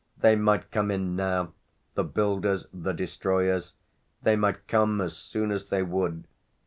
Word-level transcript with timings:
They 0.17 0.35
might 0.35 0.71
come 0.71 0.89
in 0.89 1.15
now, 1.15 1.53
the 1.93 2.03
builders, 2.03 2.65
the 2.73 2.91
destroyers 2.91 3.75
they 4.23 4.35
might 4.35 4.67
come 4.67 4.99
as 4.99 5.15
soon 5.15 5.51
as 5.51 5.67
they 5.69 5.83
would. 5.83 6.23